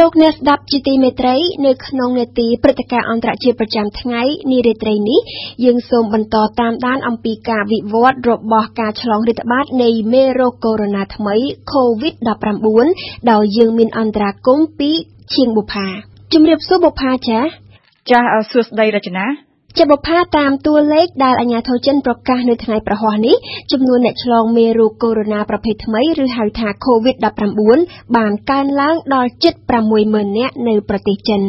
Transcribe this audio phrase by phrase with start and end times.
[0.00, 5.20] លោកអ្នកស្ដាប់ជាទីមេត្រី នៅក្នុងនេតិព្រឹត្តិការណ៍អន្តរជាតិប្រចាំថ្ងៃនារាត្រីនេះ
[5.64, 11.36] យើងសូមបន្តតាមដានអំពីការវិវត្តរបស់ការឆ្លងរាតត្បាតនៃមេរោគកូវីដ -19 ថ្មី
[11.72, 14.90] COVID-19 ដោយយើងមានអន្តរាគមន៍ពី
[15.34, 15.88] ជាងបុប្ផា
[16.32, 17.38] ជំរាបសួរបុប្ផាចា
[18.10, 18.20] ចា
[18.50, 23.36] សួស្តីរចនា ជាបុប្ផាតាមតួលេខដែលអាជ្ញាធរចិនប្រកាសនៅថ្ងៃប្រហ័សនេះ
[23.72, 29.54] ចំនួនអ្នកឆ្លងមេរោគកូវីដ -19 ប្រភេទថ្មីឬហៅថា COVID-19 បានកើនឡើងដល់ជិត
[29.96, 31.40] 60000នាក់នៅប្រទេសចិន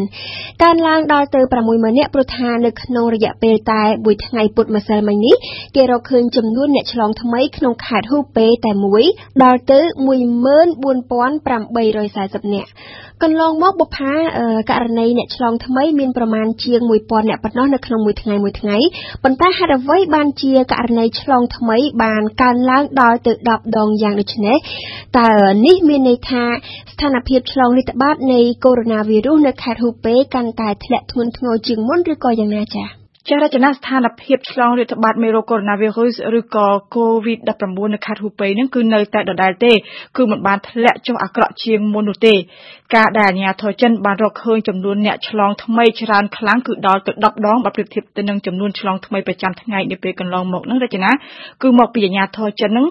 [0.63, 5.35] កើនឡើងដល់ទៅ60000នាក់ព្រោះថានៅក្នុងរយៈពេលតែមួយថ្ងៃពុតម្សិលមិញនេះ
[5.75, 9.03] គេរកឃើញចំនួនអ្នកឆ្លងថ្មីក្នុងខេត្តហ៊ូប៉េតែមួយ
[9.43, 12.71] ដល់ទៅ14840នាក់
[13.23, 14.13] កន្លងមកបុប្ផា
[14.69, 18.77] ករណីអ្នកឆ្លងថ្មីមានប្រមាណជាង1000នាក់ប៉ុណ្ណោះនៅក្នុងមួយថ្ងៃមួយថ្ងៃ
[19.23, 24.57] ប៉ុន្តែហេតុអ្វីបានជាករណីឆ្លងថ្មីបានកើនឡើងដល់ទៅ10ដងយ៉ាងដូចនេះ
[25.19, 25.29] តើ
[25.65, 26.43] នេះមានន័យថា
[26.91, 33.00] ស្ថានភាពឆ្លងរាតត្បាតនៃកូវីដ -19 នៅខេត្តហ៊ូប៉េកាន់តែធ្លាក់ធ្ងន់ធ្ងរជាងមុនឬក៏យ៉ាងណាចា៎
[33.33, 39.71] ចារចនាស្ថានភាពឆ្លងរាតត្បាតមេរោគកូវីដ -19 ឬក៏ COVID-19 នៅខេត្តហ៊ូប៉េនឹងគឺនៅតែដដែលទេ
[40.17, 42.35] គឺមិនបានធ្លាក់ចុះអាក្រក់ជាងមុននោះទេ
[42.95, 51.11] ការដែលអាជ្ញាធរចិនបានរកឃើញចំនួនអ្នកឆ្លងថ្មីច្រើនខ្លាំងគឺដល់ទៅ10ដងបើប្រៀបធៀបទៅនឹងចំនួនឆ្លងថ្មីប្រចាំថ្ងៃនាពេលកន្លងមកនឹងរចនា
[51.61, 52.85] គឺមកពីអាជ្ញាធរចិននឹង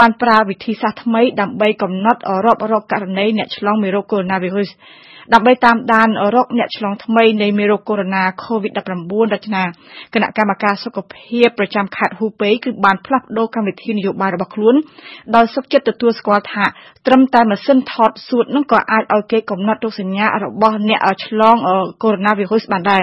[0.00, 9.62] បានប្រើវិធីសាស្ត្រថ្មីដើម្បីកំណត់រាប់រកករណីអ្នកឆ្លងមេរោគកូវីដ -19 ដើម្បីតាមដានរកអ្នកឆ្លងថ្មីនៃមេរោគកូវីដ COVID-19 រចនា
[10.14, 14.74] គណៈកម្មការសុខភាពប្រចាំខេត្តហ៊ូប៉េគឺបានផ្លាស់ប្តូរកម្មវិធីនយោបាយរបស់ខ្លួន
[15.36, 16.64] ដោយសុខចិត្តទទួលស្គាល់ថា
[17.06, 21.56] ត្រឹមតែម៉ាស៊ីនថតសួតនឹងក៏អាចឲ្យគេកំណត់រោគសញ្ញារបស់អ្នកឆ្លង
[22.02, 23.02] កូវីដ -19 បានដែរ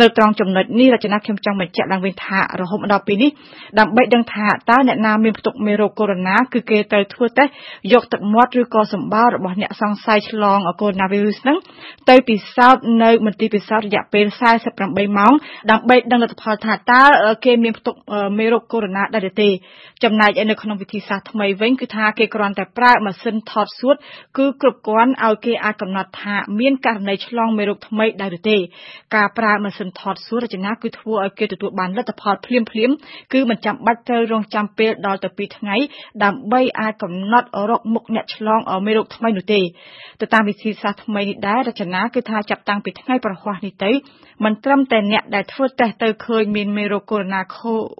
[0.00, 3.30] នៅត្រង់ចំណុចនេះរចនាខ្ញុំចង់បញ្ជាក់ឡើងវិញថារហូតមកដល់ពេលនេះ
[3.78, 7.50] ដើម្បីដឹងថាតើអ្នកណាមានផ្ទុកមេរោគកូវីដ -19 គឺគេត្រូវធ្វើតេស្ត
[7.92, 11.58] យកទឹកមាត់ឬក៏សម្បាររបស់អ្នកសង្ស័យឆ្លងកូវីដ -19 ហ្នឹង
[12.10, 14.26] ទៅពិសោធន៍នៅមន្ទីរពិសោធន៍រយៈពេល
[14.70, 15.32] 48ម៉ោង
[15.70, 17.02] ដើម្បីដឹងលទ្ធផលថាតើ
[17.44, 17.94] គេមានផ្ទុក
[18.38, 19.48] មេរោគកូវីដ -19 ដែរឬទេ
[20.04, 23.96] ចំណែកឯនៅក្នុងវិធីសាស្ត្រថ្មីវិញគឺថាគេគ្រាន់តែប្រើម៉ាស៊ីនថតសួត
[24.38, 28.56] គឺគ្រប់គ្រាន់ឲ្យគេអាចកំណត់ថាមានករណីឆ្លងមេរោគថ្មីដែរឬទេ
[29.16, 32.96] ការប្រើម៉ាស៊ីនថតសួតរចនាគឺធ្វើឲ្យគេទទួលបានលទ្ធផលភ្លាមៗ
[33.32, 35.76] គឺមិនចាំបាច់ត្រូវរងចាំពេលដល់ទៅ2ថ្ងៃ
[36.24, 39.60] ដើម្បីអាចកំណត់រកមុខអ្នកឆ្លងមេរោគថ្មីនោះទេ
[40.20, 43.90] ទៅតាមវិធីសាស្ត្រថ្មីនេះដែររចនាគឺថាចាប់តាំងពីថ្ងៃប្រហ័សនេះទៅ
[44.44, 47.16] មិនត្រឹមតែអ្នកដែលធ្វើតេស្តទៅឃើញមានមេរោគកូ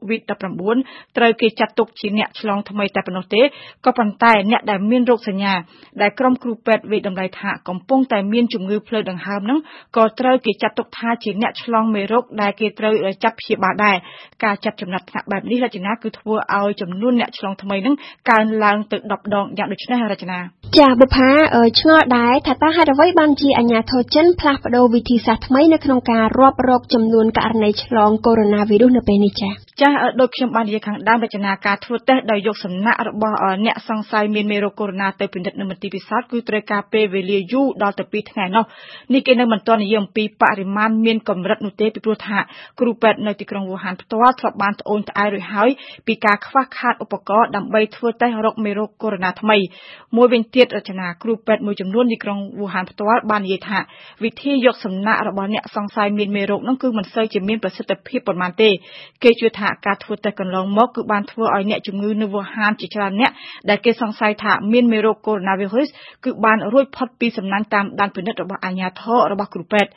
[0.08, 3.42] វីដ -19 ត្រូវគេចាត់ទុកជាអ្នកឆ្លងថ្មីតែប៉ុណ្ណោះទេ
[3.84, 5.54] ក៏ប៉ុន្តែអ្នកដែលមានរោគសញ្ញា
[6.02, 9.58] ដែលក្រុមគ្រូពេទ្យវិតម្លៃថាកំពុងតែមានជំងឺផ្លូវដង្ហើមហ្នឹង
[9.96, 12.92] ក៏ត្រូវគេចាត់ទុកថាជាអ្នកឆ្លងមេរោគដែលគេត្រូវ
[13.24, 13.96] ចាប់ព្យាបាលដែរ
[14.44, 17.94] ការចាត់ចំណាត់ថ្នាក់បែបនេះរចនាគឺធ្វើឲ្យចំនួនអ្នកឆ្លងថ្មីហ្នឹង
[18.30, 20.38] កើនឡើងទៅ10ដងយ៉ាងដូចនេះរចនា
[20.74, 21.30] ចាបុផា
[21.80, 38.64] ឆ្ងល់ដែរថាតើហេតុអ្វីបានជាអាញាធរចិនផ្លាស់ប្ដូរវិធីសាស្ត្រថ្មីនៅក្នុងការរាប់រកចំនួនករណីឆ្លងកូវីដ -19 នៅពេលនេះចា៎ ចាស់ដូចខ្ញុំបាននិយាយខាងដើមរចនាការធ្វើតេស្តដោយយកសំណាក់របស់អ្នកសង្ស័យមានមេរោគកូវីដ -19 ទៅពិនិត្យនៅមន្ទីរពិសោធន៍គឺត្រូវការពេលវេលាយូរដល់ទៅ2ថ្ងៃនោះ
[39.12, 42.38] នេះគេនៅមិនទាន់និយាយអំពីបរិមាណមានកម្រិតនោះទេពីព្រោះថា
[42.80, 45.70] គ្រូពេទ្យនៅទីក្រុងវូហានផ្ទាល់ធ្លាប់បានត្អូញត្អែរួចហើយ
[46.06, 49.56] ពីការខ្វះខាតឧបករណ៍ដើម្បីធ្វើតេស្តរកមេរោគកូវីដ -19 ថ្មី
[50.16, 53.78] មួយវិញទៀតរចនាគ្រូពេទ្យមួយចំនួនទីក្រុងវូហានផ្ទាល់បាននិយាយថា
[54.24, 58.70] វិធីយកសំណាក់របស់អ្នកសង្ស័យមានមេរោគនោះគឺមិនសូវជាមានប្រសិទ្ធភាពប៉ុន្មានទេ
[59.24, 63.30] គេជឿថាការធ្វើតេស្តកន្លងមកគឺបានធ្វើឲ្យអ្នកជំងឺនៅវូហានជាច្រើនអ្នក
[63.68, 65.40] ដែលគេសង្ស័យថាមានមេរោគកូវីដ
[65.84, 69.90] -19 គឺបានរួចផុតពីសំណាញ់តាមដានពិនិត្យរបស់អាជ្ញាធររបស់គ្រូពេទ្យ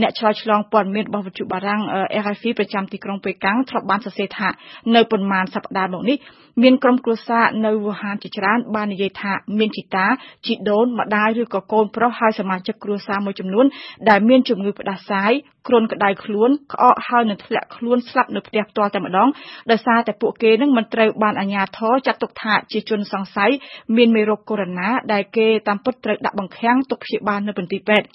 [0.00, 1.80] អ្នកឆ្លើយឆ្លងព័ត៌មានរបស់វិទ្យុបារាំង
[2.22, 4.48] RFI ប្រចាំទីក្រុងប៉េកាំងធ្លាប់បានសរសេរថា
[4.94, 6.16] នៅប៉ុន្មានសប្តាហ៍មកនេះ
[6.62, 10.06] មានក្រុមគ្រួសារនៅវូហានជាច្រើនបាននិយាយថាមានជីតា
[10.46, 13.66] ជីដូនម្ដាយឬក៏កូនប្រុសហើយសមាជិកគ្រួសារមួយចំនួន
[14.08, 15.32] ដែលមានជំងឺផ្ដាសាយ
[15.68, 19.28] គ្រុនក្តៅខ្លួនក្អកហើយនឹងធ្លាក់ខ្លួនស្លាប់នៅផ្ទះផ្ទាល់តែម្ដង
[19.70, 23.50] ដោយសារតែពួកគេនឹងមិនត្រូវបានអាជ្ញាធរចាត់ទុកថាជាជនសង្ស័យ
[23.96, 28.06] មានមេរោគកូវីដ -19 ដែលគេតាមពិតត្រូវដាក់បង្ខាំងទុកព្យាបាលនៅមន្ទីរពេទ្យ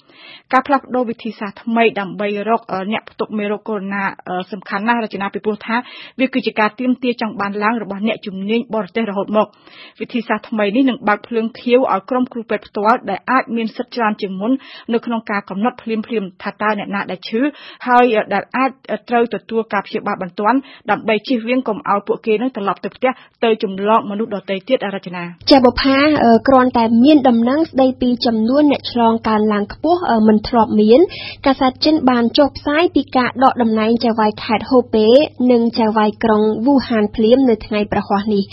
[0.52, 2.60] ការផ្លាស់ប្ដូរវិធីសាស្ត្រថ្មីដើម្បីរក
[2.92, 3.84] អ្នកផ្ទុកមេរោគកូវីដ
[4.16, 5.76] -19 សំខាន់ណាស់រចនាពីព្រោះថា
[6.20, 9.46] វាគឺជាការទៀមទាចង់បានឡើងរបស់អ្នកជំនាញបរទេសរហូតមក
[10.00, 14.52] វិធីសាស្ត្រថ្មីនេះនឹងបើកភ្លើងខៀវឲ្យក្រុមគ្រូពេទ្យផ្ទាល់ដែលអាចមានសិទ្ធិច្រើនជាងមុន
[14.92, 16.04] នៅក្នុងការកំណត់ភ្លាមៗ
[16.42, 17.39] ថាតើអ្នកណាដែលឈឺ
[17.88, 18.04] ហើយ
[18.34, 18.70] ដែលអាច
[19.08, 20.58] ត្រូវទទួលការព្យាបាលបន្ទាន់
[20.90, 23.10] ដើម្បីជៀសវាងកុំឲ្យពួកគេនឹងត្រឡប់ទៅផ្ទះ
[23.44, 25.98] ទៅចម្លងមនុស្សដទៃទៀតរចនាចាបុផា
[26.48, 31.00] គ្រាន់តែមានដំណឹងស្ដីពីចំនួនអ្នកឆ្លងកើនឡើងខ្ពស់មិនធ្លាប់មាន
[31.46, 35.08] កាសែតចិនបានចុះផ្សាយពីការដកតំណែងចៅហ្វាយខេត្តហូប៉េ
[35.50, 38.44] និងចៅហ្វាយក្រុងវូហានភ្លាមនៅថ្ងៃប្រហ័សនេះ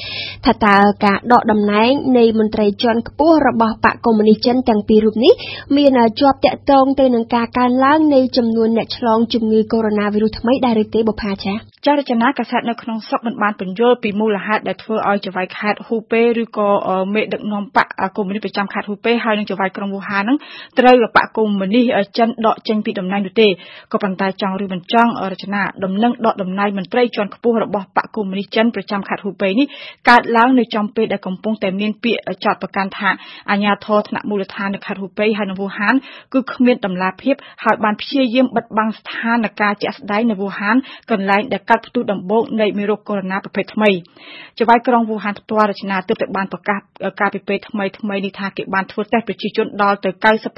[0.46, 5.34] ថាតើការដកតំណែងនៃមន្ត្រីជាន់ខ្ពស់របស់បកកុម្មុយនីសចិនទាំងពីររូបនេះ
[5.78, 9.94] មានជាប់តាក់ទងទៅនឹងការកើនឡើងនៃចំនួនអ្នកឆ្លងជំងឺកូវីដ
[10.34, 16.70] -19 ថ្មីដែរឬទេបុផាចា៎ចារចនាកាសែតនៅក្នុងស្រុកមិនបានបញ្យល់ពីមូលហេតុដែលធ្វើឲ្យចៅហ្វាយខេត្តហ៊ូប៉េឬក៏
[17.14, 20.38] មេដឹកនាំបកកុម្មុយនីសប្រចាំខេត្តហ៊ូប៉េហើយនិងចៅហ្វាយក្រុងវូហានហ្នឹង
[20.80, 23.48] ត្រូវបកកុម្មុយនីសចិនដកចេញពីតំណែងនោះទេ
[23.92, 29.68] ក៏ប៉ុន្តែចង់ឬមិនចង់រចនាដំណឹងដកតំណែងមន្ត្រីជាន់ខ្ពស់របស់បកកុម្មុយនីសចិនប្រចាំខេត្តហ៊ូប៉េនេះ
[30.10, 33.10] កើតឡើងនៅចំពេលដែលកំពុងតែមានពាក្យចោទប្រកាន់ថា
[33.52, 35.96] អាញាធរថ្នាក់មូលដ្ឋាននៅខេត្តហ៊ូប៉េហើយនិងវូហាន
[36.34, 40.76] គឺគ្មានតម្លាភាពហើយបានព្យាយាមបិទបាំងស្ថានភាពជាក់ស្ដែងនៅវូហាន
[41.12, 43.90] កន្លែងដែលកាត់ផ្ទុះដំបូងនៃមេរោគកូវីដ -19 ប្រភេទថ្មី
[44.58, 46.80] ចៅហ្វាយក្រុងវូហានផ្ទាល់រចនាទើបតែបានប្រកាស
[47.20, 50.10] ការពីពេលថ្មីថ្មីនេះថាគេបានធ្វើតេស្តប្រជាជនដល់ទៅ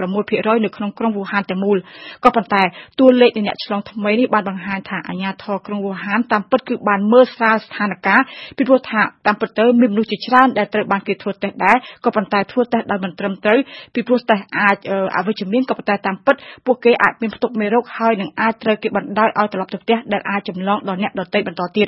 [0.08, 1.78] 96%នៅក្នុងក្រុងវូហានទាំងមូល
[2.24, 2.64] ក៏ប៉ុន្តែ
[3.00, 8.22] តួលេខនៃអ្នកឆ្លងថ្មីនេះបានបង្ហាញថាអាជ្ញាធរក្រុងវូហានតាមពិតគឺបានមើលស្រាលស្ថានភាព
[8.58, 13.60] ពីព្រោះថាតាមពិតទៅមានមនុស្សជាច្រើនដែលត្រូវបានគេធ្វើតេស្តដែរក៏ប៉ុន្តែធ្វើតេស្តដោយមិនត្រឹមត្រូវ
[13.94, 14.78] ពីព្រោះតេស្តអាច
[15.18, 16.36] អវិជ្ជមានក៏ប៉ុន្តែតាមពិត
[16.66, 21.88] ពួកគេអាចមានផ្ទុកមេរោគហើយនឹងអាចត្រូវគេបណ្ដោយឲ្យត្រឡប់ទៅផ្ទះដែលអាចចម្លងដល់អ្នកដទៃបន្តទៀត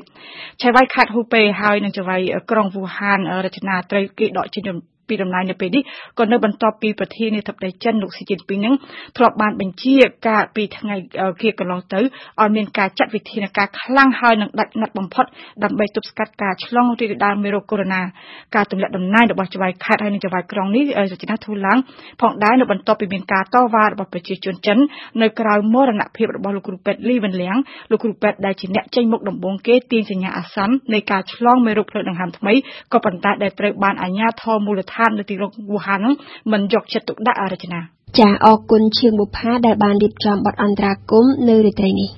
[0.62, 2.22] ឆៃវ៉ៃខាត់ហ៊ូប៉េហើយនឹងចៅហ្វាយ
[2.52, 4.64] ក្រុងវូហានរចនាត្រូវគេដកចេញ
[5.12, 5.84] ពីតំណែងនៅពេលនេះ
[6.20, 8.74] ក៏នៅបន្ទាប់ពីប្រធានាធិបតីចិនលោកស៊ីជីនពីងនឹង
[9.18, 9.96] ធ្លាប់បានបញ្ជា
[10.28, 10.96] ការពីថ្ងៃ
[11.42, 15.26] គៀកន្លងទៅឲ្យមានការចាត់វិធានការខ្លាំងហើយនឹងដាច់ណាត់បំផុត
[15.64, 17.88] ដើម្បីទប់ស្កាត់ការឆ្លងរីករាលមេរោគកូវីដ
[18.22, 21.78] -19 ការទម្លាក់តំណែងរបស់ចៅហ្វាយខេត្តហើយនិងចៅហ្វាយក្រុងនេះរចនាធ្វើឡើង
[22.22, 24.78] ផងដែរនៅបន្ទាប់ពីមានការតវ៉ារបស់ប្រជាជនចិន
[25.22, 27.56] នៅក្រៅមរណភាពរបស់លោកគ្រូពេទ្យលីវិនលៀង
[27.92, 32.54] លោកគ្រូពេទ្យដែលជាអ្នកចេញមុខដំបូងគេទាញសញ្ញាអាសន្ននៃការឆ្លងមេរោគផ្លូវដង្ហើមថ្មី
[32.94, 36.06] ក៏ប៉ុន្តែដែលត្រូវបានអាជ្ញាធរមូលដ្ឋានននៅទីក្រុងវូហាន
[36.52, 37.82] មិនយកចិត្តទុកដាក់រចនា
[38.20, 42.10] ចាអរគុណជាងបុប្ផាដែលបានរៀបចំបទអន្តរាគមន៍នៅរាត្រីនេះ